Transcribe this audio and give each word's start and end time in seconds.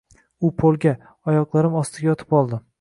U 0.47 0.49
polga, 0.61 0.95
oyoqlarim 1.33 1.79
ostiga 1.85 2.11
yotib 2.11 2.39
oldi 2.43 2.65